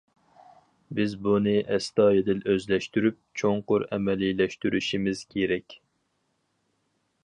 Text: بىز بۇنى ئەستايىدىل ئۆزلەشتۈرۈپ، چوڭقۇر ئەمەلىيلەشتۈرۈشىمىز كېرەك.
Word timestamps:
بىز 0.99 1.13
بۇنى 1.27 1.53
ئەستايىدىل 1.75 2.41
ئۆزلەشتۈرۈپ، 2.53 3.21
چوڭقۇر 3.43 3.89
ئەمەلىيلەشتۈرۈشىمىز 3.93 5.27
كېرەك. 5.37 5.83